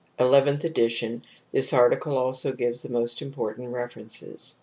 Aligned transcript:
Eleventh 0.17 0.63
Edition; 0.63 1.23
this 1.51 1.73
article 1.73 2.17
also 2.17 2.53
gives 2.53 2.81
the 2.81 2.89
most 2.89 3.21
important 3.21 3.69
references. 3.71 4.55